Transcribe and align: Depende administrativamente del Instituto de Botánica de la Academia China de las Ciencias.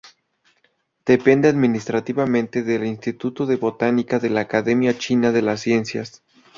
Depende 1.05 1.47
administrativamente 1.47 2.63
del 2.63 2.85
Instituto 2.87 3.45
de 3.45 3.57
Botánica 3.57 4.17
de 4.17 4.31
la 4.31 4.41
Academia 4.41 4.97
China 4.97 5.31
de 5.31 5.43
las 5.43 5.59
Ciencias. 5.61 6.23